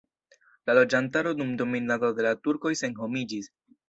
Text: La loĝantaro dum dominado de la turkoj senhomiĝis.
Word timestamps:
La 0.69 0.73
loĝantaro 0.77 1.33
dum 1.41 1.51
dominado 1.59 2.09
de 2.21 2.25
la 2.29 2.35
turkoj 2.47 2.73
senhomiĝis. 2.81 3.51